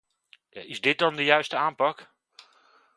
[0.71, 2.13] Is dit dan de juiste aanpak?